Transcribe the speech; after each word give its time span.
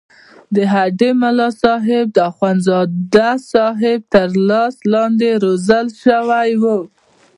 د 0.55 0.57
هډې 0.73 1.09
ملاصاحب 1.21 2.05
د 2.15 2.17
اخوندصاحب 2.29 3.99
تر 4.13 4.29
لاس 4.49 4.75
لاندې 4.93 5.29
روزل 5.43 5.87
شوی 6.03 6.51
وو. 6.61 6.77